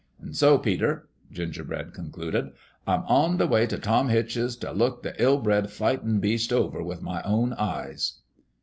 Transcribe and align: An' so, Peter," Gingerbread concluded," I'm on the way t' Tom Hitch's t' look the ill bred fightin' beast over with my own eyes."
An' 0.19 0.33
so, 0.33 0.57
Peter," 0.57 1.07
Gingerbread 1.31 1.93
concluded," 1.93 2.53
I'm 2.87 3.01
on 3.03 3.37
the 3.37 3.45
way 3.45 3.67
t' 3.67 3.77
Tom 3.77 4.09
Hitch's 4.09 4.55
t' 4.55 4.67
look 4.71 5.03
the 5.03 5.13
ill 5.21 5.37
bred 5.37 5.69
fightin' 5.69 6.19
beast 6.19 6.51
over 6.51 6.81
with 6.81 7.03
my 7.03 7.21
own 7.21 7.53
eyes." 7.53 8.13